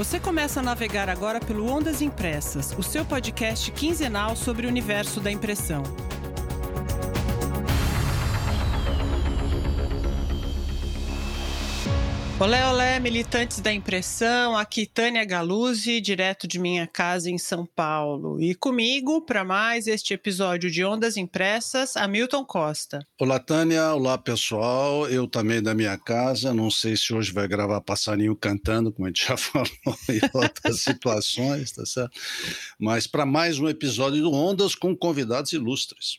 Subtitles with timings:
[0.00, 5.20] Você começa a navegar agora pelo Ondas Impressas, o seu podcast quinzenal sobre o universo
[5.20, 5.82] da impressão.
[12.40, 18.40] Olé, olé, militantes da impressão, aqui Tânia Galuzzi, direto de minha casa em São Paulo.
[18.40, 23.06] E comigo, para mais este episódio de Ondas Impressas, Hamilton Costa.
[23.20, 23.92] Olá, Tânia.
[23.92, 25.06] Olá, pessoal.
[25.06, 26.54] Eu também da minha casa.
[26.54, 29.68] Não sei se hoje vai gravar passarinho cantando, como a gente já falou
[30.08, 32.18] em outras situações, tá certo?
[32.78, 36.18] Mas para mais um episódio do Ondas com convidados ilustres.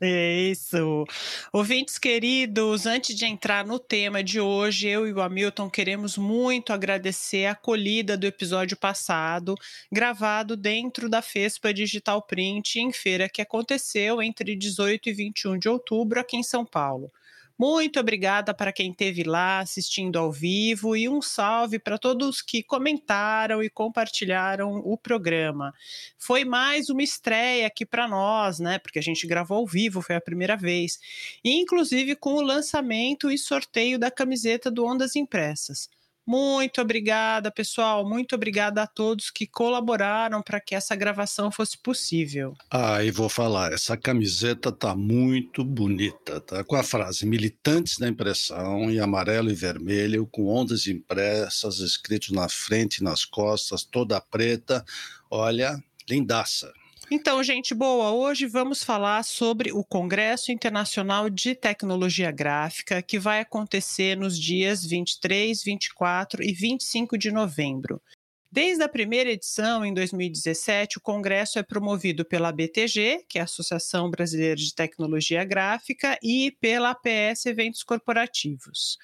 [0.00, 1.06] Isso.
[1.50, 6.72] Ouvintes queridos, antes de entrar no tema de hoje, eu e o Hamilton queremos muito
[6.72, 9.54] agradecer a acolhida do episódio passado,
[9.90, 15.68] gravado dentro da FESPA Digital Print, em feira que aconteceu entre 18 e 21 de
[15.68, 17.10] outubro aqui em São Paulo.
[17.58, 22.62] Muito obrigada para quem esteve lá assistindo ao vivo e um salve para todos que
[22.62, 25.72] comentaram e compartilharam o programa.
[26.18, 28.78] Foi mais uma estreia aqui para nós, né?
[28.78, 30.98] Porque a gente gravou ao vivo, foi a primeira vez.
[31.42, 35.88] E inclusive com o lançamento e sorteio da camiseta do Ondas Impressas.
[36.26, 38.08] Muito obrigada, pessoal.
[38.08, 42.56] Muito obrigada a todos que colaboraram para que essa gravação fosse possível.
[42.68, 46.64] Ah, e vou falar, essa camiseta tá muito bonita, tá?
[46.64, 52.48] Com a frase militantes da impressão em amarelo e vermelho, com ondas impressas escritos na
[52.48, 54.84] frente e nas costas, toda preta.
[55.30, 56.72] Olha, lindaça.
[57.08, 63.40] Então, gente boa, hoje vamos falar sobre o Congresso Internacional de Tecnologia Gráfica, que vai
[63.40, 68.02] acontecer nos dias 23, 24 e 25 de novembro.
[68.50, 73.44] Desde a primeira edição, em 2017, o congresso é promovido pela BTG, que é a
[73.44, 78.98] Associação Brasileira de Tecnologia Gráfica, e pela APS Eventos Corporativos.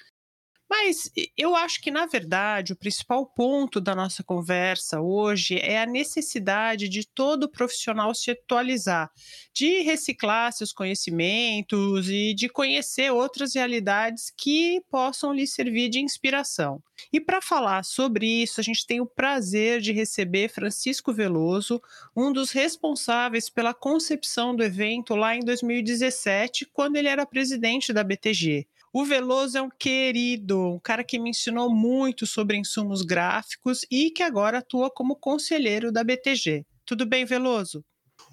[0.75, 5.85] Mas eu acho que, na verdade, o principal ponto da nossa conversa hoje é a
[5.85, 9.11] necessidade de todo profissional se atualizar,
[9.53, 16.81] de reciclar seus conhecimentos e de conhecer outras realidades que possam lhe servir de inspiração.
[17.11, 21.79] E para falar sobre isso, a gente tem o prazer de receber Francisco Veloso,
[22.15, 28.03] um dos responsáveis pela concepção do evento lá em 2017, quando ele era presidente da
[28.03, 28.67] BTG.
[28.95, 34.11] O Veloso é um querido, um cara que me ensinou muito sobre insumos gráficos e
[34.11, 36.63] que agora atua como conselheiro da BTG.
[36.85, 37.83] Tudo bem, Veloso?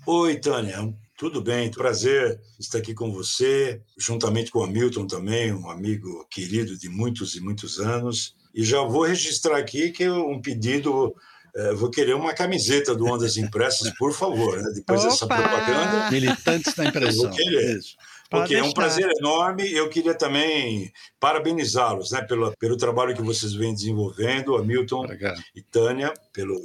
[0.06, 0.94] Oi, Tânia.
[1.16, 6.76] Tudo bem, prazer estar aqui com você, juntamente com o Hamilton também, um amigo querido
[6.76, 8.36] de muitos e muitos anos.
[8.54, 11.14] E já vou registrar aqui que um pedido
[11.56, 14.70] é, vou querer uma camiseta do Ondas Impressas, por favor, né?
[14.74, 15.08] depois Opa!
[15.08, 16.10] dessa propaganda.
[16.10, 17.28] Militantes da impressão.
[17.28, 17.78] Vou querer.
[17.78, 17.96] Isso.
[18.30, 19.68] Porque é um prazer enorme.
[19.72, 25.42] Eu queria também parabenizá-los né, pelo, pelo trabalho que vocês vêm desenvolvendo, Hamilton Obrigado.
[25.52, 26.56] e Tânia, pelo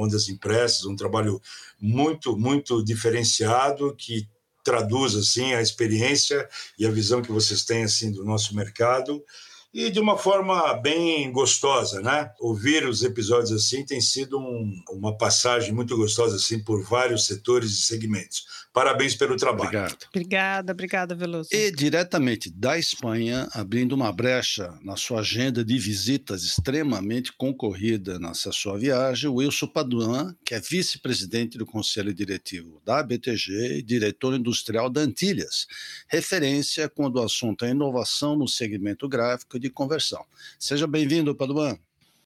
[0.00, 1.40] Ondas Impressas, um trabalho
[1.80, 4.28] muito, muito diferenciado que
[4.62, 6.48] traduz assim a experiência
[6.78, 9.24] e a visão que vocês têm assim do nosso mercado
[9.72, 12.30] e de uma forma bem gostosa, né?
[12.40, 17.72] Ouvir os episódios assim tem sido um, uma passagem muito gostosa assim por vários setores
[17.72, 18.44] e segmentos.
[18.72, 19.68] Parabéns pelo trabalho.
[19.68, 20.06] Obrigado.
[20.08, 21.48] Obrigada, obrigada, Veloso.
[21.52, 28.52] E diretamente da Espanha, abrindo uma brecha na sua agenda de visitas extremamente concorrida nessa
[28.52, 34.34] sua viagem, o Wilson Paduan, que é vice-presidente do Conselho Diretivo da BTG e diretor
[34.34, 35.66] industrial da Antilhas,
[36.06, 40.24] referência quando o assunto é inovação no segmento gráfico de conversão.
[40.58, 41.78] Seja bem-vindo, Paduan.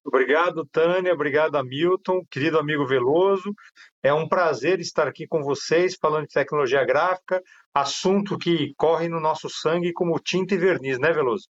[0.04, 1.12] Obrigado, Tânia.
[1.12, 3.54] Obrigado, Hamilton, querido amigo Veloso.
[4.02, 7.40] É um prazer estar aqui com vocês falando de tecnologia gráfica,
[7.72, 11.48] assunto que corre no nosso sangue como tinta e verniz, né, Veloso?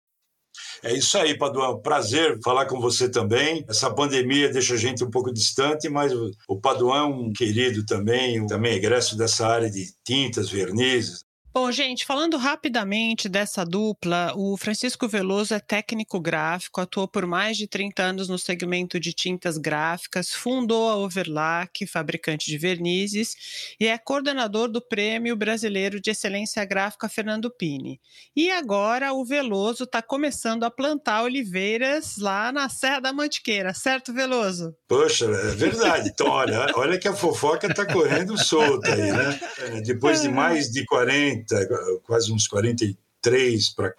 [0.83, 1.81] É isso aí, Paduan.
[1.81, 3.65] Prazer falar com você também.
[3.69, 6.13] Essa pandemia deixa a gente um pouco distante, mas
[6.49, 11.25] o Paduan é um querido também, também egresso dessa área de tintas, vernizes.
[11.53, 17.57] Bom, gente, falando rapidamente dessa dupla, o Francisco Veloso é técnico gráfico, atuou por mais
[17.57, 23.89] de 30 anos no segmento de tintas gráficas, fundou a Overlac, fabricante de vernizes, e
[23.89, 28.01] é coordenador do Prêmio Brasileiro de Excelência Gráfica Fernando Pini.
[28.37, 34.13] E agora o Veloso está começando a plantar oliveiras lá na Serra da Mantiqueira, certo,
[34.13, 34.73] Veloso?
[34.87, 36.11] Poxa, é verdade.
[36.11, 39.41] Então, olha, olha que a fofoca está correndo solta aí, né?
[39.85, 43.91] Depois de mais de 40 40, quase uns 43 para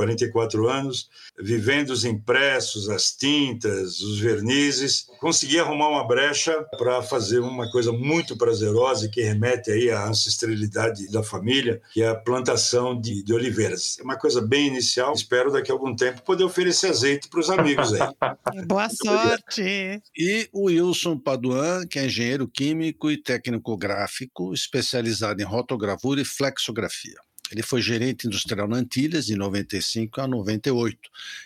[0.00, 7.40] 44 anos, vivendo os impressos, as tintas, os vernizes, consegui arrumar uma brecha para fazer
[7.40, 12.14] uma coisa muito prazerosa e que remete aí à ancestralidade da família, que é a
[12.14, 13.98] plantação de, de oliveiras.
[14.00, 17.50] É uma coisa bem inicial, espero daqui a algum tempo poder oferecer azeite para os
[17.50, 18.00] amigos aí.
[18.66, 20.00] Boa sorte!
[20.16, 26.24] E o Wilson Paduan, que é engenheiro químico e técnico gráfico, especializado em rotogravura e
[26.24, 27.18] flexografia.
[27.50, 30.98] Ele foi gerente industrial na Antilhas de 95 a 98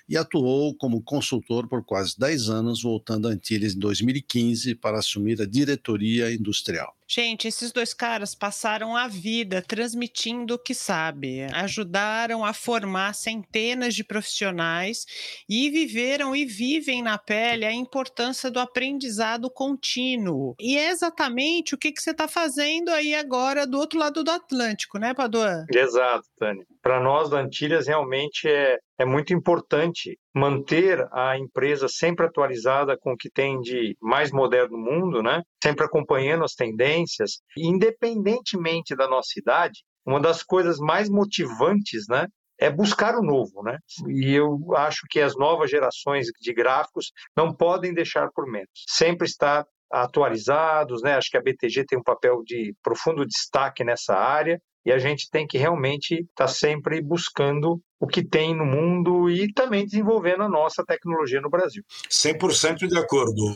[0.08, 5.40] e atuou como consultor por quase 10 anos, voltando a Antilhas em 2015 para assumir
[5.40, 6.94] a diretoria industrial.
[7.06, 13.94] Gente, esses dois caras passaram a vida transmitindo o que sabe, ajudaram a formar centenas
[13.94, 15.04] de profissionais
[15.48, 20.54] e viveram e vivem na pele a importância do aprendizado contínuo.
[20.58, 24.30] E é exatamente o que, que você está fazendo aí agora do outro lado do
[24.30, 25.66] Atlântico, né, Paduan?
[25.70, 26.66] Exato, Tânia.
[26.84, 33.14] Para nós da Antilhas, realmente é, é muito importante manter a empresa sempre atualizada com
[33.14, 35.40] o que tem de mais moderno no mundo, né?
[35.62, 39.80] sempre acompanhando as tendências, independentemente da nossa idade.
[40.04, 42.26] Uma das coisas mais motivantes né,
[42.60, 43.78] é buscar o novo, né?
[44.06, 48.68] E eu acho que as novas gerações de gráficos não podem deixar por menos.
[48.86, 51.14] Sempre estar atualizados, né?
[51.14, 55.30] Acho que a BTG tem um papel de profundo destaque nessa área e a gente
[55.30, 60.42] tem que realmente estar tá sempre buscando o que tem no mundo e também desenvolvendo
[60.42, 61.82] a nossa tecnologia no Brasil.
[62.10, 63.54] 100% de acordo.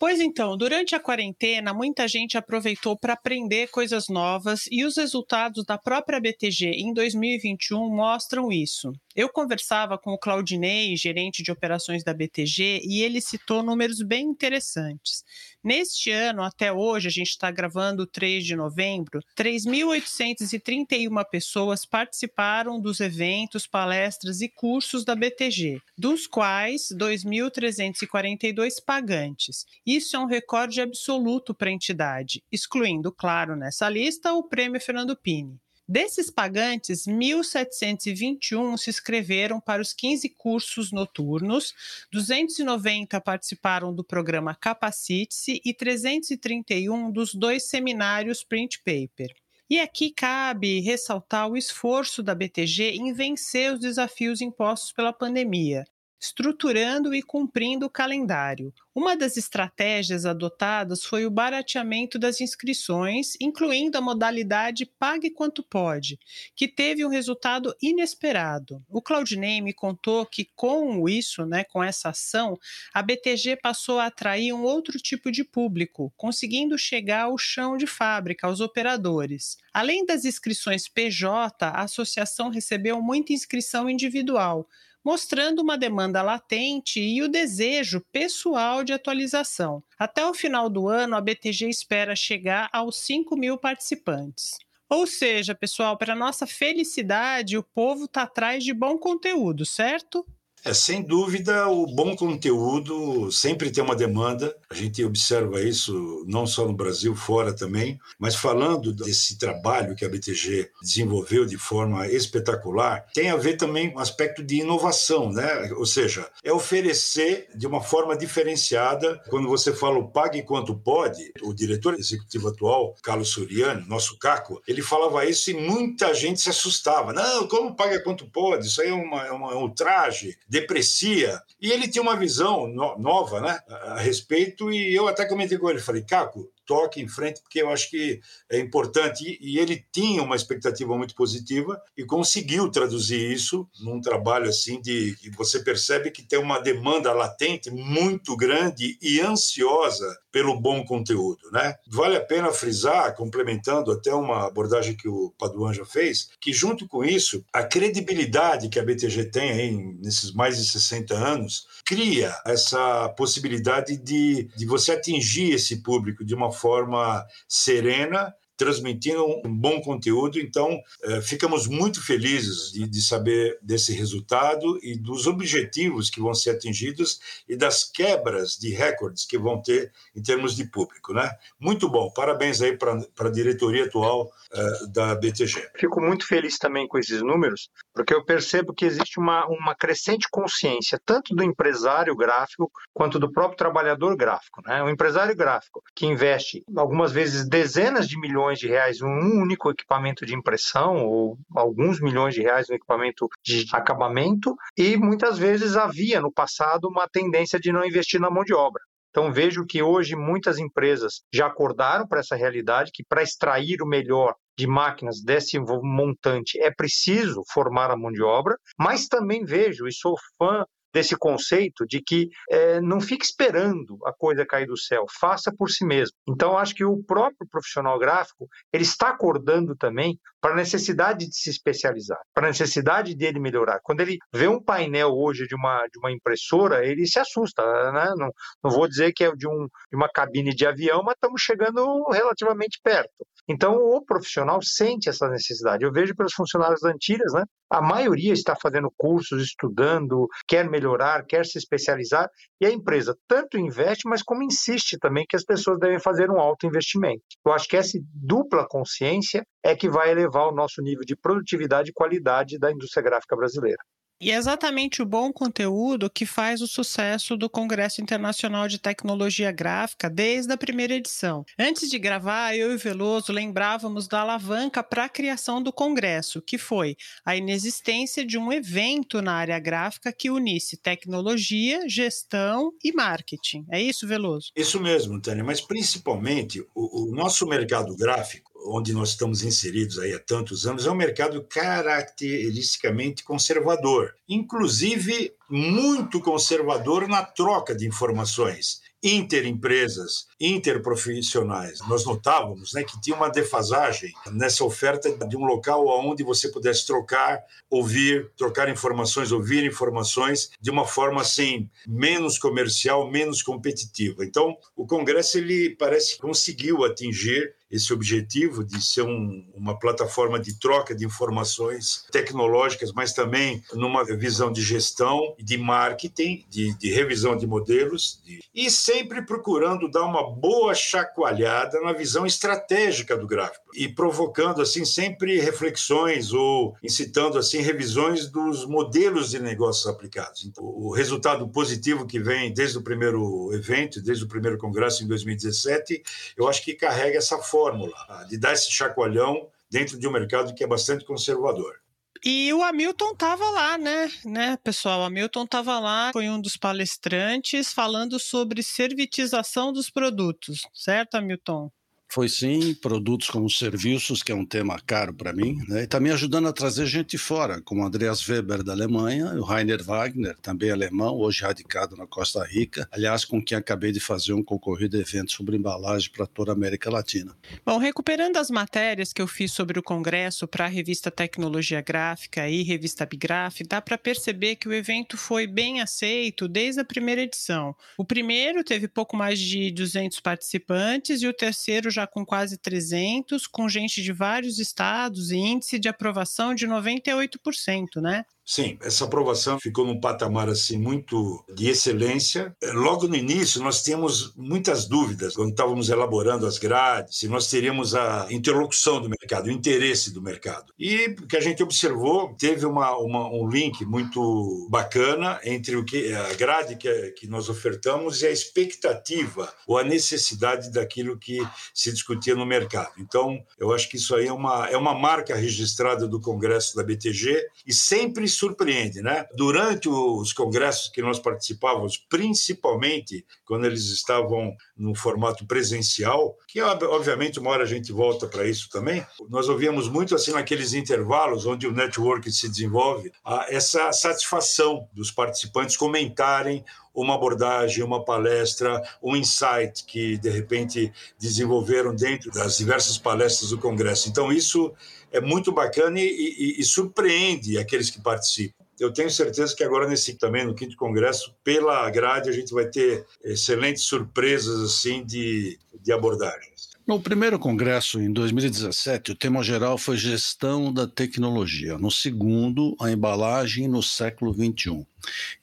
[0.00, 5.64] Pois então, durante a quarentena, muita gente aproveitou para aprender coisas novas e os resultados
[5.64, 8.92] da própria BTG em 2021 mostram isso.
[9.18, 14.24] Eu conversava com o Claudinei, gerente de operações da BTG, e ele citou números bem
[14.24, 15.24] interessantes.
[15.60, 23.00] Neste ano, até hoje, a gente está gravando 3 de novembro, 3.831 pessoas participaram dos
[23.00, 29.66] eventos, palestras e cursos da BTG, dos quais 2.342 pagantes.
[29.84, 35.16] Isso é um recorde absoluto para a entidade, excluindo, claro, nessa lista o Prêmio Fernando
[35.16, 35.58] Pini.
[35.90, 41.72] Desses pagantes, 1.721 se inscreveram para os 15 cursos noturnos,
[42.12, 49.34] 290 participaram do programa Capacite-se e 331 dos dois seminários Print Paper.
[49.70, 55.86] E aqui cabe ressaltar o esforço da BTG em vencer os desafios impostos pela pandemia,
[56.20, 58.72] estruturando e cumprindo o calendário.
[58.94, 66.18] Uma das estratégias adotadas foi o barateamento das inscrições, incluindo a modalidade Pague Quanto Pode,
[66.56, 68.82] que teve um resultado inesperado.
[68.88, 72.58] O Claudinei me contou que com isso, né, com essa ação,
[72.92, 77.86] a BTG passou a atrair um outro tipo de público, conseguindo chegar ao chão de
[77.86, 79.56] fábrica, aos operadores.
[79.72, 84.68] Além das inscrições PJ, a associação recebeu muita inscrição individual,
[85.04, 89.82] mostrando uma demanda latente e o desejo pessoal de atualização.
[89.98, 94.58] Até o final do ano, a BTG espera chegar aos 5 mil participantes.
[94.88, 100.26] Ou seja, pessoal, para nossa felicidade, o povo está atrás de bom conteúdo, certo?
[100.68, 104.54] É, sem dúvida, o bom conteúdo sempre tem uma demanda.
[104.68, 107.98] A gente observa isso não só no Brasil, fora também.
[108.18, 113.90] Mas falando desse trabalho que a BTG desenvolveu de forma espetacular, tem a ver também
[113.90, 115.72] com o aspecto de inovação, né?
[115.72, 119.22] Ou seja, é oferecer de uma forma diferenciada.
[119.30, 124.60] Quando você fala o pague quanto pode, o diretor executivo atual, Carlos Suriani, nosso Caco,
[124.68, 127.14] ele falava isso e muita gente se assustava.
[127.14, 128.66] Não, como paga quanto pode?
[128.66, 131.40] Isso aí é, uma, é, uma, é um ultraje deprecia.
[131.60, 135.68] E ele tinha uma visão no, nova né, a, respeito, e eu até comentei com
[135.68, 139.24] ele, falei, Caco, toque em frente, porque eu acho que é importante.
[139.24, 144.80] E, e ele tinha uma expectativa muito positiva e conseguiu traduzir isso num trabalho assim
[144.80, 150.84] de que você percebe que tem uma demanda latente muito grande e ansiosa pelo bom
[150.84, 151.74] conteúdo, né?
[151.88, 156.86] Vale a pena frisar, complementando até uma abordagem que o Paduan já fez, que junto
[156.86, 162.32] com isso, a credibilidade que a BTG tem aí nesses mais de 60 anos cria
[162.46, 169.80] essa possibilidade de, de você atingir esse público de uma forma serena transmitindo um bom
[169.80, 170.38] conteúdo.
[170.38, 176.34] Então, eh, ficamos muito felizes de, de, saber desse resultado e dos objetivos que vão
[176.34, 181.14] ser atingidos e das quebras de recordes que vão ter em termos de público.
[181.14, 181.30] Né?
[181.58, 185.70] Muito bom, parabéns aí para a diretoria atual eh, da BTG.
[185.76, 190.26] Fico muito feliz também com esses números, porque eu percebo que existe uma, uma crescente
[190.30, 194.62] consciência, tanto do empresário gráfico quanto do próprio trabalhador gráfico.
[194.66, 194.82] Né?
[194.82, 199.70] O empresário gráfico, que investe algumas vezes dezenas de milhões milhões de reais um único
[199.70, 205.76] equipamento de impressão ou alguns milhões de reais no equipamento de acabamento e muitas vezes
[205.76, 208.82] havia no passado uma tendência de não investir na mão de obra.
[209.10, 213.86] Então vejo que hoje muitas empresas já acordaram para essa realidade que para extrair o
[213.86, 219.86] melhor de máquinas desse montante é preciso formar a mão de obra, mas também vejo
[219.86, 224.76] e sou fã desse conceito de que é, não fique esperando a coisa cair do
[224.76, 226.16] céu, faça por si mesmo.
[226.28, 231.34] Então, acho que o próprio profissional gráfico ele está acordando também para a necessidade de
[231.34, 233.80] se especializar, para a necessidade dele melhorar.
[233.82, 237.62] Quando ele vê um painel hoje de uma, de uma impressora, ele se assusta.
[237.92, 238.12] Né?
[238.16, 238.30] Não,
[238.62, 242.04] não vou dizer que é de, um, de uma cabine de avião, mas estamos chegando
[242.10, 243.10] relativamente perto.
[243.48, 245.82] Então, o profissional sente essa necessidade.
[245.82, 247.44] Eu vejo pelos funcionários da né?
[247.70, 252.28] a maioria está fazendo cursos, estudando, quer melhorar, quer se especializar,
[252.60, 256.38] e a empresa tanto investe, mas como insiste também que as pessoas devem fazer um
[256.38, 257.22] alto investimento.
[257.44, 261.90] Eu acho que essa dupla consciência é que vai elevar o nosso nível de produtividade
[261.90, 263.82] e qualidade da indústria gráfica brasileira.
[264.20, 269.52] E é exatamente o bom conteúdo que faz o sucesso do Congresso Internacional de Tecnologia
[269.52, 271.44] Gráfica desde a primeira edição.
[271.56, 276.42] Antes de gravar, eu e o Veloso lembrávamos da alavanca para a criação do Congresso,
[276.42, 282.92] que foi a inexistência de um evento na área gráfica que unisse tecnologia, gestão e
[282.92, 283.64] marketing.
[283.70, 284.50] É isso, Veloso?
[284.56, 290.14] Isso mesmo, Tânia, mas principalmente o, o nosso mercado gráfico onde nós estamos inseridos aí
[290.14, 298.80] há tantos anos, é um mercado caracteristicamente conservador, inclusive muito conservador na troca de informações
[299.02, 301.78] interempresas, interprofissionais.
[301.88, 306.86] Nós notávamos né, que tinha uma defasagem nessa oferta de um local onde você pudesse
[306.86, 314.24] trocar, ouvir, trocar informações, ouvir informações de uma forma assim menos comercial, menos competitiva.
[314.24, 320.38] Então, o Congresso ele parece que conseguiu atingir esse objetivo de ser um, uma plataforma
[320.38, 326.90] de troca de informações tecnológicas, mas também numa visão de gestão, de marketing, de, de
[326.90, 333.26] revisão de modelos, de, e sempre procurando dar uma boa chacoalhada na visão estratégica do
[333.26, 340.46] gráfico e provocando assim sempre reflexões ou incitando assim revisões dos modelos de negócios aplicados.
[340.46, 345.06] Então, o resultado positivo que vem desde o primeiro evento, desde o primeiro congresso em
[345.06, 346.02] 2017,
[346.36, 350.54] eu acho que carrega essa força fórmula de dar esse chacoalhão dentro de um mercado
[350.54, 351.80] que é bastante conservador.
[352.24, 355.00] E o Hamilton estava lá, né, né, pessoal?
[355.00, 361.70] O Hamilton estava lá, foi um dos palestrantes falando sobre servitização dos produtos, certo, Hamilton?
[362.10, 365.82] Foi sim, produtos como serviços, que é um tema caro para mim, né?
[365.82, 370.34] e também ajudando a trazer gente fora, como Andreas Weber da Alemanha, o Rainer Wagner,
[370.40, 374.98] também alemão, hoje radicado na Costa Rica, aliás, com quem acabei de fazer um concorrido
[374.98, 377.36] evento sobre embalagem para toda a América Latina.
[377.64, 382.48] Bom, recuperando as matérias que eu fiz sobre o congresso para a revista Tecnologia Gráfica
[382.48, 387.20] e revista Bigraf, dá para perceber que o evento foi bem aceito desde a primeira
[387.20, 387.76] edição.
[387.98, 393.46] O primeiro teve pouco mais de 200 participantes e o terceiro já com quase 300,
[393.46, 398.24] com gente de vários estados e índice de aprovação de 98%, né?
[398.48, 402.56] Sim, essa aprovação ficou num patamar assim muito de excelência.
[402.62, 407.50] É, logo no início nós tínhamos muitas dúvidas quando estávamos elaborando as grades, se nós
[407.50, 410.72] teríamos a interlocução do mercado, o interesse do mercado.
[410.78, 415.84] E o que a gente observou teve uma, uma, um link muito bacana entre o
[415.84, 421.38] que a grade que, que nós ofertamos e a expectativa ou a necessidade daquilo que
[421.74, 422.92] se discutia no mercado.
[422.96, 426.82] Então, eu acho que isso aí é uma, é uma marca registrada do Congresso da
[426.82, 429.26] BTG e sempre surpreende, né?
[429.34, 437.38] Durante os congressos que nós participávamos, principalmente quando eles estavam no formato presencial, que obviamente
[437.38, 441.66] uma hora a gente volta para isso também, nós ouvíamos muito assim naqueles intervalos onde
[441.66, 443.10] o network se desenvolve,
[443.48, 446.64] essa satisfação dos participantes comentarem
[447.02, 453.58] uma abordagem, uma palestra, um insight que de repente desenvolveram dentro das diversas palestras do
[453.58, 454.08] Congresso.
[454.08, 454.72] Então isso
[455.10, 459.88] é muito bacana e, e, e surpreende aqueles que participam eu tenho certeza que agora
[459.88, 465.58] nesse também no quinto congresso pela grade a gente vai ter excelentes surpresas assim de,
[465.82, 466.67] de abordagens.
[466.88, 471.76] No primeiro congresso em 2017, o tema geral foi gestão da tecnologia.
[471.76, 474.86] No segundo, a embalagem no século 21.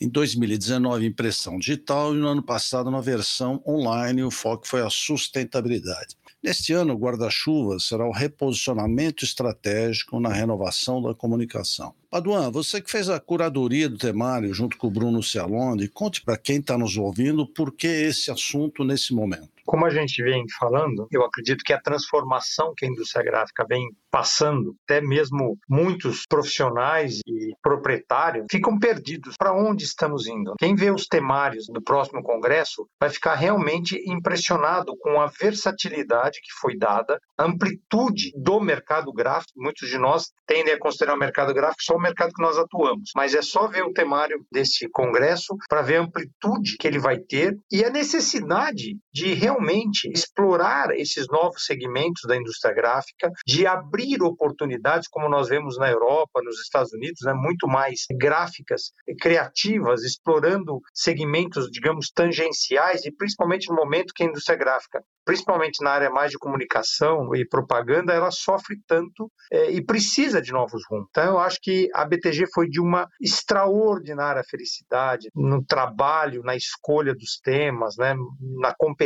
[0.01, 4.89] Em 2019, impressão digital e no ano passado, na versão online, o foco foi a
[4.89, 6.15] sustentabilidade.
[6.41, 11.93] Neste ano, o guarda-chuva será o reposicionamento estratégico na renovação da comunicação.
[12.09, 16.39] Paduan, você que fez a curadoria do temário junto com o Bruno Cialone, conte para
[16.39, 19.54] quem está nos ouvindo por que esse assunto nesse momento.
[19.65, 23.87] Como a gente vem falando, eu acredito que a transformação que a indústria gráfica vem
[24.11, 29.35] passando, até mesmo muitos profissionais e proprietários ficam perdidos.
[29.37, 30.53] Para onde estamos indo?
[30.57, 36.53] Quem vê os temários do próximo congresso vai ficar realmente impressionado com a versatilidade que
[36.61, 39.53] foi dada, a amplitude do mercado gráfico.
[39.57, 43.09] Muitos de nós tendem a considerar o mercado gráfico só o mercado que nós atuamos,
[43.15, 47.17] mas é só ver o temário desse congresso para ver a amplitude que ele vai
[47.17, 54.21] ter e a necessidade de realmente explorar esses novos segmentos da indústria gráfica, de abrir
[54.21, 58.91] oportunidades, como nós vemos na Europa, nos Estados Unidos, né, muito mais gráficas,
[59.21, 65.91] criativas, explorando segmentos, digamos, tangenciais e principalmente no momento que a indústria gráfica, principalmente na
[65.91, 71.07] área mais de comunicação e propaganda, ela sofre tanto é, e precisa de novos rumos.
[71.09, 77.13] Então, eu acho que a BTG foi de uma extraordinária felicidade no trabalho, na escolha
[77.15, 78.13] dos temas, né,
[78.59, 79.04] na competência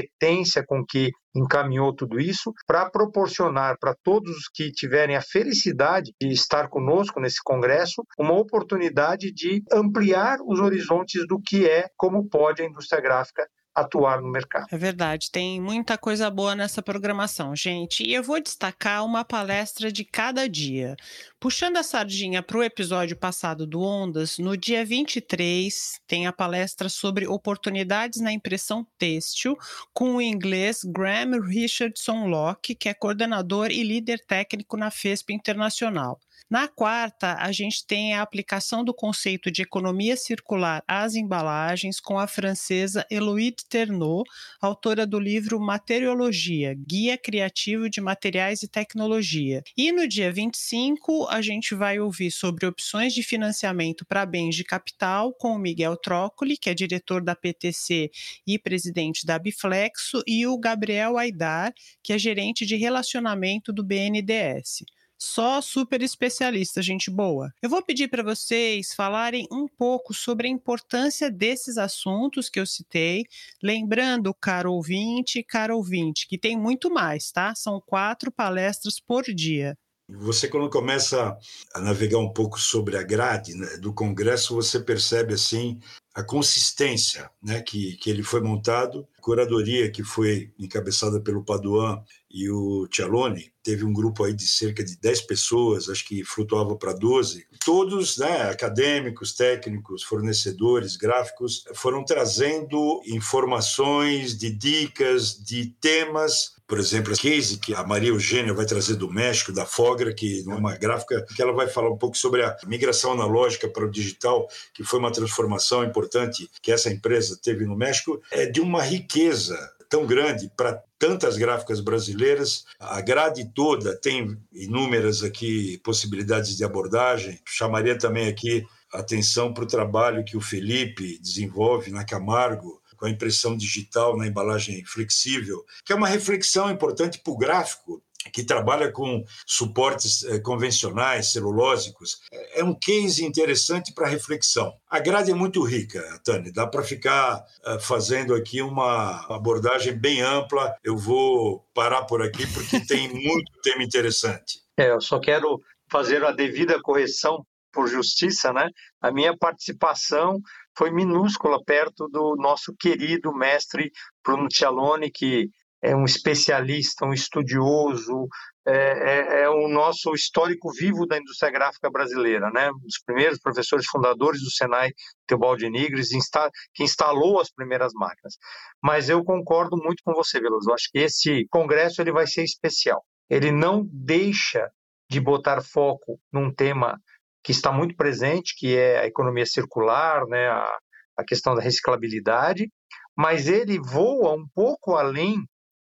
[0.65, 6.29] com que encaminhou tudo isso para proporcionar para todos os que tiverem a felicidade de
[6.29, 12.61] estar conosco nesse congresso uma oportunidade de ampliar os horizontes do que é, como pode
[12.61, 14.67] a indústria gráfica atuar no mercado.
[14.71, 18.03] É verdade, tem muita coisa boa nessa programação, gente.
[18.03, 20.95] E eu vou destacar uma palestra de cada dia.
[21.39, 26.89] Puxando a sardinha para o episódio passado do Ondas, no dia 23 tem a palestra
[26.89, 29.57] sobre oportunidades na impressão têxtil
[29.93, 36.19] com o inglês Graham Richardson Locke, que é coordenador e líder técnico na FESP Internacional.
[36.49, 42.17] Na quarta, a gente tem a aplicação do conceito de economia circular às embalagens com
[42.17, 44.27] a francesa Eloïde Ternot,
[44.59, 49.61] autora do livro Materiologia, Guia Criativo de Materiais e Tecnologia.
[49.77, 54.63] E no dia 25, a gente vai ouvir sobre opções de financiamento para bens de
[54.63, 58.09] capital com o Miguel Trócoli, que é diretor da PTC
[58.47, 64.83] e presidente da Biflexo, e o Gabriel Aidar, que é gerente de relacionamento do BNDES
[65.19, 67.53] só super especialista, gente boa.
[67.61, 72.65] Eu vou pedir para vocês falarem um pouco sobre a importância desses assuntos que eu
[72.65, 73.25] citei,
[73.61, 77.53] lembrando, caro ouvinte, caro ouvinte, que tem muito mais, tá?
[77.53, 79.77] São quatro palestras por dia.
[80.11, 81.37] Você, quando começa
[81.75, 85.79] a navegar um pouco sobre a grade né, do Congresso, você percebe assim
[86.15, 92.03] a consistência né, que, que ele foi montado, a curadoria que foi encabeçada pelo Paduan
[92.31, 96.75] e o Cialone, teve um grupo aí de cerca de 10 pessoas, acho que flutuava
[96.75, 106.55] para 12, todos né, acadêmicos, técnicos, fornecedores, gráficos, foram trazendo informações, de dicas, de temas.
[106.67, 110.43] Por exemplo, a case que a Maria Eugênia vai trazer do México, da Fogra, que
[110.47, 113.91] é uma gráfica que ela vai falar um pouco sobre a migração analógica para o
[113.91, 118.83] digital, que foi uma transformação importante que essa empresa teve no México, é de uma
[118.83, 119.57] riqueza
[119.89, 122.65] tão grande para tantas gráficas brasileiras.
[122.79, 127.39] A grade toda tem inúmeras aqui possibilidades de abordagem.
[127.45, 133.09] Chamaria também aqui atenção para o trabalho que o Felipe desenvolve na Camargo, com a
[133.09, 138.91] impressão digital na embalagem flexível, que é uma reflexão importante para o gráfico, que trabalha
[138.91, 142.19] com suportes eh, convencionais, celulósicos,
[142.53, 144.73] é um case interessante para reflexão.
[144.89, 150.21] A grade é muito rica, Tânia, dá para ficar eh, fazendo aqui uma abordagem bem
[150.21, 150.75] ampla.
[150.83, 154.61] Eu vou parar por aqui porque tem muito tema interessante.
[154.77, 158.67] É, eu só quero fazer a devida correção por justiça, né?
[159.01, 160.39] A minha participação
[160.77, 163.91] foi minúscula perto do nosso querido mestre
[164.23, 165.49] Bruno Cialone, que
[165.81, 168.27] é um especialista, um estudioso,
[168.67, 172.69] é, é, é, o nosso histórico vivo da indústria gráfica brasileira, né?
[172.69, 174.91] Um dos primeiros professores fundadores do Senai
[175.25, 178.35] Teobaldi Nigres, insta, que instalou as primeiras máquinas.
[178.83, 180.69] Mas eu concordo muito com você, Veloso.
[180.69, 183.03] Eu acho que esse congresso ele vai ser especial.
[183.29, 184.69] Ele não deixa
[185.09, 186.99] de botar foco num tema
[187.43, 190.77] que está muito presente, que é a economia circular, né, a,
[191.17, 192.69] a questão da reciclabilidade,
[193.17, 195.37] mas ele voa um pouco além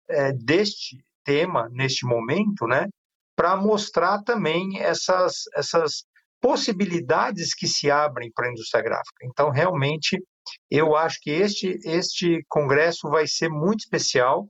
[0.10, 2.88] é, deste tema, neste momento, né,
[3.36, 6.06] para mostrar também essas, essas
[6.42, 9.26] possibilidades que se abrem para a indústria gráfica.
[9.26, 10.22] Então, realmente,
[10.70, 14.48] eu acho que este, este congresso vai ser muito especial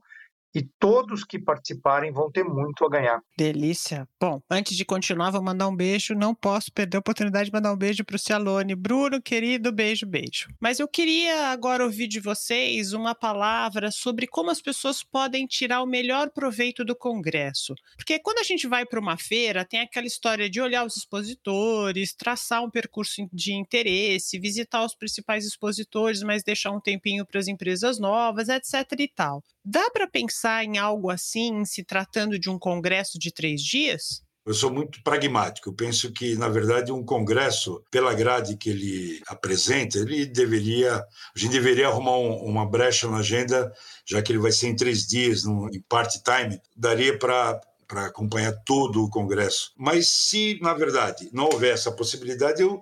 [0.56, 3.20] e todos que participarem vão ter muito a ganhar.
[3.36, 4.08] Delícia.
[4.18, 6.14] Bom, antes de continuar, vou mandar um beijo.
[6.14, 8.74] Não posso perder a oportunidade de mandar um beijo para o Cialone.
[8.74, 10.48] Bruno, querido, beijo, beijo.
[10.58, 15.82] Mas eu queria agora ouvir de vocês uma palavra sobre como as pessoas podem tirar
[15.82, 17.74] o melhor proveito do Congresso.
[17.94, 22.14] Porque quando a gente vai para uma feira, tem aquela história de olhar os expositores,
[22.14, 27.46] traçar um percurso de interesse, visitar os principais expositores, mas deixar um tempinho para as
[27.46, 29.42] empresas novas, etc e tal.
[29.68, 34.22] Dá para pensar em algo assim, se tratando de um congresso de três dias?
[34.46, 35.68] Eu sou muito pragmático.
[35.68, 41.38] Eu penso que, na verdade, um congresso, pela grade que ele apresenta, ele deveria, a
[41.38, 43.72] gente deveria arrumar um, uma brecha na agenda,
[44.06, 48.52] já que ele vai ser em três dias, no, em part-time, daria para para acompanhar
[48.64, 49.72] todo o congresso.
[49.76, 52.80] Mas se, na verdade, não houver essa possibilidade, eu,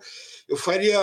[0.49, 0.99] eu faria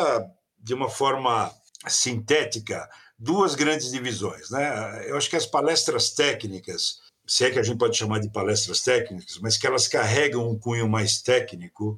[0.59, 1.53] de uma forma
[1.87, 2.89] sintética
[3.21, 4.49] duas grandes divisões.
[4.49, 5.09] Né?
[5.09, 6.99] Eu acho que as palestras técnicas
[7.31, 10.59] se é que a gente pode chamar de palestras técnicas, mas que elas carregam um
[10.59, 11.97] cunho mais técnico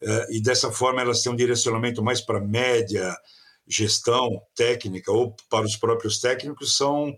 [0.00, 3.16] eh, e dessa forma elas têm um direcionamento mais para média
[3.66, 7.12] gestão técnica ou para os próprios técnicos são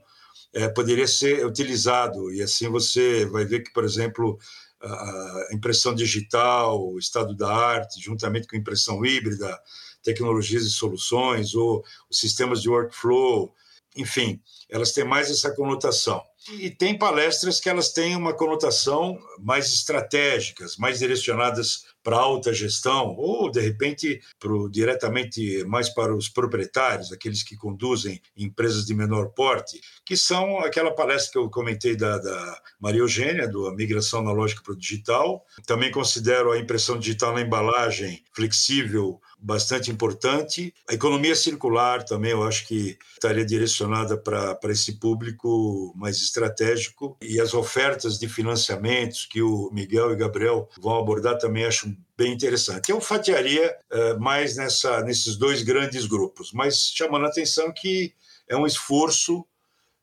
[0.52, 4.38] é, poderia ser utilizado e assim você vai ver que por exemplo
[4.82, 9.60] a impressão digital o estado da arte juntamente com a impressão híbrida
[10.02, 13.52] tecnologias e soluções ou sistemas de workflow
[13.96, 19.66] enfim elas têm mais essa conotação e tem palestras que elas têm uma conotação mais
[19.66, 27.12] estratégicas, mais direcionadas para alta gestão ou de repente pro, diretamente mais para os proprietários,
[27.12, 32.16] aqueles que conduzem empresas de menor porte, que são aquela palestra que eu comentei da,
[32.16, 35.44] da Maria Eugênia, do Migração Analógica para o Digital.
[35.66, 40.74] Também considero a impressão digital na embalagem flexível bastante importante.
[40.88, 47.40] A economia circular também eu acho que estaria direcionada para esse público mais estratégico e
[47.40, 52.90] as ofertas de financiamentos que o Miguel e Gabriel vão abordar também acho bem interessante.
[52.90, 58.14] Eu fatiaria uh, mais nessa, nesses dois grandes grupos, mas chamando a atenção que
[58.46, 59.44] é um esforço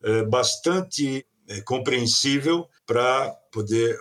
[0.03, 3.99] uh, bastante uh, compreensível para poder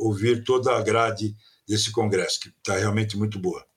[0.00, 1.34] ouvir toda a grade
[1.66, 3.67] desse congresso, que está realmente muito boa.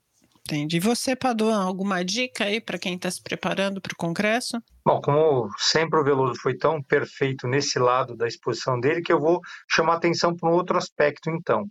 [0.47, 0.77] Entendi.
[0.77, 4.58] E você, Paduan, alguma dica aí para quem está se preparando para o Congresso?
[4.86, 9.19] Bom, como sempre o Veloso foi tão perfeito nesse lado da exposição dele, que eu
[9.19, 11.65] vou chamar atenção para um outro aspecto, então.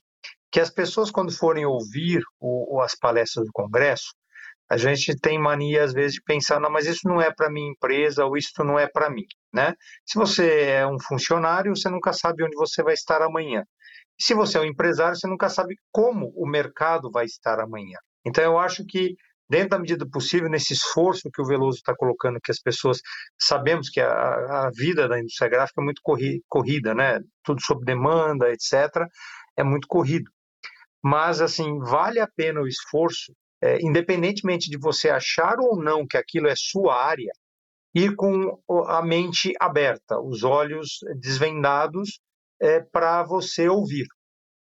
[0.53, 4.13] Que as pessoas, quando forem ouvir o, as palestras do Congresso,
[4.71, 7.69] a gente tem mania, às vezes, de pensar, não, mas isso não é para minha
[7.69, 9.75] empresa ou isso não é para mim, né?
[10.07, 13.65] Se você é um funcionário, você nunca sabe onde você vai estar amanhã.
[14.19, 17.99] Se você é um empresário, você nunca sabe como o mercado vai estar amanhã.
[18.25, 19.15] Então, eu acho que,
[19.49, 23.01] dentro da medida possível, nesse esforço que o Veloso está colocando, que as pessoas
[23.39, 27.21] sabemos que a, a vida da indústria gráfica é muito corri, corrida, né?
[27.43, 29.07] Tudo sob demanda, etc.
[29.57, 30.31] É muito corrido.
[31.03, 36.17] Mas, assim, vale a pena o esforço, é, independentemente de você achar ou não que
[36.17, 37.33] aquilo é sua área,
[37.95, 42.21] ir com a mente aberta, os olhos desvendados
[42.61, 44.07] é, para você ouvir,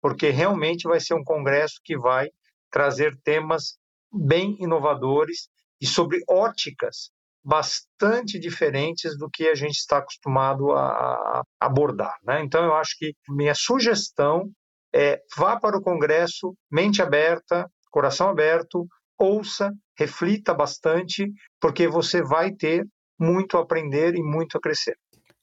[0.01, 2.29] porque realmente vai ser um congresso que vai
[2.71, 3.77] trazer temas
[4.11, 5.49] bem inovadores
[5.81, 7.11] e sobre óticas
[7.43, 12.15] bastante diferentes do que a gente está acostumado a abordar.
[12.23, 12.41] Né?
[12.43, 14.51] Então, eu acho que minha sugestão
[14.93, 18.85] é vá para o Congresso, mente aberta, coração aberto,
[19.17, 22.85] ouça, reflita bastante, porque você vai ter
[23.19, 24.95] muito a aprender e muito a crescer.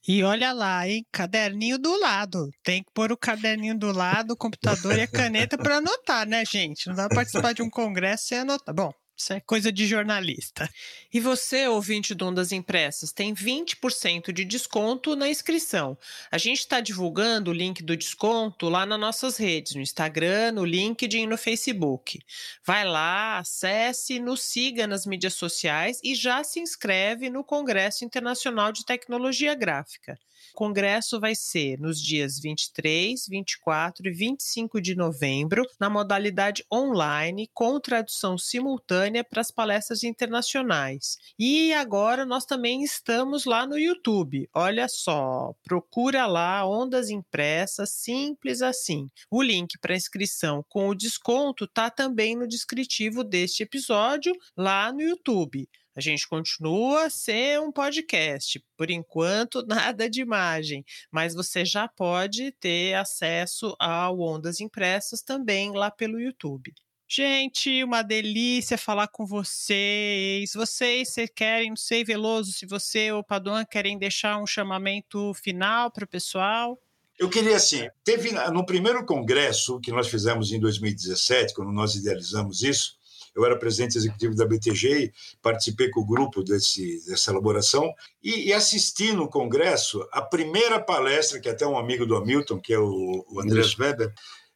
[0.07, 1.07] E olha lá, hein?
[1.11, 2.51] Caderninho do lado.
[2.63, 6.45] Tem que pôr o caderninho do lado, o computador e a caneta para anotar, né,
[6.45, 6.87] gente?
[6.89, 8.75] Não dá para participar de um congresso sem anotar.
[8.75, 10.69] Bom, isso é coisa de jornalista.
[11.13, 15.97] E você, ouvinte do Ondas Impressas, tem 20% de desconto na inscrição.
[16.31, 20.65] A gente está divulgando o link do desconto lá nas nossas redes, no Instagram, no
[20.65, 22.19] LinkedIn e no Facebook.
[22.67, 28.73] Vai lá, acesse, nos siga nas mídias sociais e já se inscreve no Congresso Internacional
[28.73, 30.19] de Tecnologia Gráfica.
[30.53, 37.51] O congresso vai ser nos dias 23, 24 e 25 de novembro, na modalidade online,
[37.53, 41.19] com tradução simultânea para as palestras internacionais.
[41.39, 44.49] E agora nós também estamos lá no YouTube.
[44.55, 49.11] Olha só, procura lá Ondas Impressas, simples assim.
[49.31, 55.03] O link para inscrição com o desconto tá também no descritivo deste episódio lá no
[55.03, 55.69] YouTube.
[55.97, 58.63] A gente continua a ser um podcast.
[58.77, 65.71] Por enquanto, nada de imagem, mas você já pode ter acesso ao Ondas Impressas também
[65.73, 66.75] lá pelo YouTube.
[67.17, 70.53] Gente, uma delícia falar com vocês.
[70.53, 75.93] Vocês, se querem, não sei, Veloso, se você ou Paduan querem deixar um chamamento final
[75.93, 76.77] para o pessoal.
[77.17, 82.65] Eu queria, assim, teve no primeiro congresso que nós fizemos em 2017, quando nós idealizamos
[82.65, 82.97] isso,
[83.33, 88.53] eu era presidente executivo da BTG, participei com o grupo desse, dessa elaboração e, e,
[88.53, 93.25] assisti no congresso a primeira palestra, que até um amigo do Hamilton, que é o,
[93.29, 94.13] o Andrés Weber,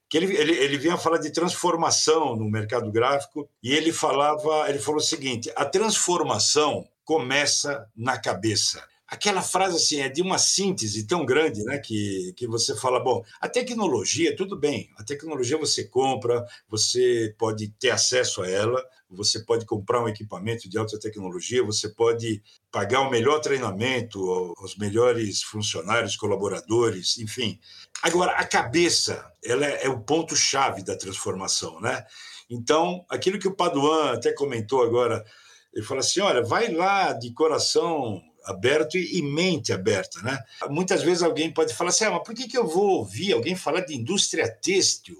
[0.08, 4.78] que ele, ele, ele vinha falar de transformação no mercado gráfico e ele falava, ele
[4.78, 8.82] falou o seguinte: a transformação começa na cabeça.
[9.08, 13.24] Aquela frase assim é de uma síntese tão grande, né, que, que você fala, bom,
[13.40, 19.40] a tecnologia, tudo bem, a tecnologia você compra, você pode ter acesso a ela, você
[19.40, 25.42] pode comprar um equipamento de alta tecnologia, você pode pagar o melhor treinamento aos melhores
[25.42, 27.58] funcionários, colaboradores, enfim.
[28.02, 32.04] Agora, a cabeça, ela é, é o ponto chave da transformação, né?
[32.50, 35.24] Então, aquilo que o Paduan até comentou agora,
[35.72, 40.42] ele fala assim, olha, vai lá de coração aberto e, mente aberta, né?
[40.68, 43.54] Muitas vezes alguém pode falar assim, ah, mas por que, que eu vou ouvir alguém
[43.54, 45.16] falar de indústria têxtil?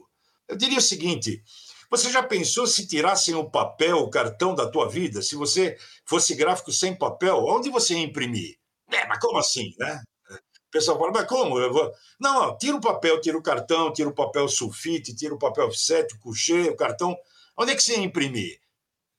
[0.48, 1.42] Eu diria o seguinte,
[1.90, 5.22] você já pensou se tirassem o papel, o cartão da tua vida?
[5.22, 8.56] Se você fosse gráfico sem papel, onde você ia imprimir?
[8.90, 10.02] É, mas como assim, né?
[10.30, 11.58] O pessoal fala, mas como?
[11.58, 11.92] Eu vou...
[12.20, 15.66] Não, não, tira o papel, tira o cartão, tira o papel sulfite, tira o papel
[15.66, 17.16] offset, o coucher, o cartão.
[17.56, 18.58] Onde é que você ia imprimir?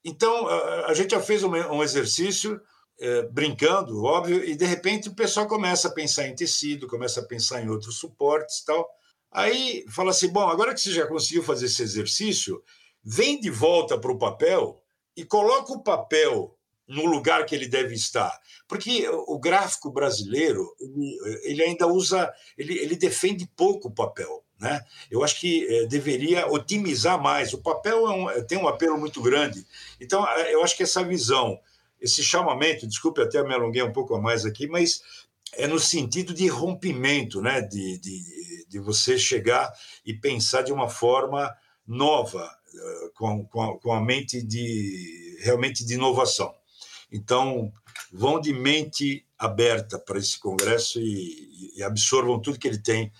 [0.04, 0.48] Então,
[0.86, 2.60] a gente já fez um exercício
[3.32, 7.62] brincando, óbvio, e de repente o pessoal começa a pensar em tecido, começa a pensar
[7.62, 8.88] em outros suportes tal.
[9.32, 12.62] Aí fala assim: bom, agora que você já conseguiu fazer esse exercício,
[13.02, 14.82] vem de volta para o papel
[15.16, 16.56] e coloca o papel
[16.90, 18.36] no lugar que ele deve estar.
[18.66, 20.74] Porque o gráfico brasileiro,
[21.44, 24.44] ele, ainda usa, ele, ele defende pouco o papel.
[24.58, 24.84] Né?
[25.08, 27.54] Eu acho que é, deveria otimizar mais.
[27.54, 29.64] O papel é um, tem um apelo muito grande.
[30.00, 31.58] Então, eu acho que essa visão
[32.00, 35.02] esse chamamento, desculpe até me alonguei um pouco a mais aqui, mas
[35.52, 37.60] é no sentido de rompimento, né?
[37.60, 39.72] de, de, de você chegar
[40.04, 41.52] e pensar de uma forma
[41.86, 46.54] nova, eh, com, com, a, com a mente de realmente de inovação.
[47.10, 47.72] Então,
[48.12, 53.12] vão de mente aberta para esse congresso e, e absorvam tudo que ele tem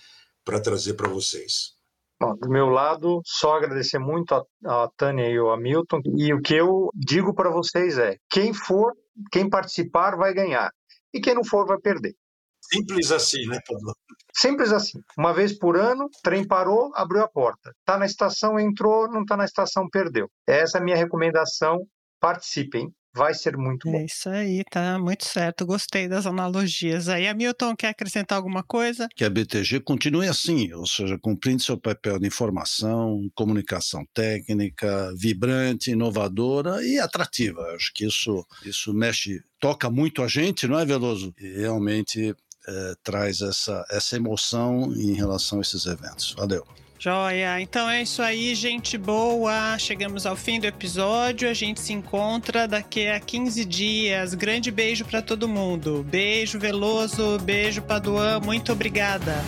[0.45, 1.75] para trazer para vocês.
[2.21, 6.01] Bom, do meu lado, só agradecer muito a, a Tânia e o Hamilton.
[6.15, 8.93] E o que eu digo para vocês é: quem for,
[9.31, 10.69] quem participar vai ganhar.
[11.11, 12.13] E quem não for vai perder.
[12.61, 13.95] Simples assim, né, Pablo?
[14.35, 14.99] Simples assim.
[15.17, 17.71] Uma vez por ano, trem parou, abriu a porta.
[17.79, 20.29] Está na estação, entrou, não está na estação, perdeu.
[20.47, 21.79] Essa é a minha recomendação.
[22.19, 23.97] Participem vai ser muito bom.
[23.97, 25.65] É isso aí, tá muito certo.
[25.65, 27.27] Gostei das analogias aí.
[27.27, 29.07] Hamilton, quer acrescentar alguma coisa?
[29.15, 35.91] Que a BTG continue assim, ou seja, cumprindo seu papel de informação, comunicação técnica, vibrante,
[35.91, 37.61] inovadora e atrativa.
[37.75, 41.33] Acho que isso, isso mexe, toca muito a gente, não é, Veloso?
[41.39, 42.35] E realmente
[42.67, 46.33] é, traz essa, essa emoção em relação a esses eventos.
[46.37, 46.65] Valeu.
[47.03, 49.75] Joia, então é isso aí, gente boa.
[49.79, 51.49] Chegamos ao fim do episódio.
[51.49, 54.35] A gente se encontra daqui a 15 dias.
[54.35, 56.05] Grande beijo para todo mundo.
[56.07, 57.39] Beijo, Veloso.
[57.39, 58.39] Beijo, Paduan.
[58.41, 59.43] Muito obrigada.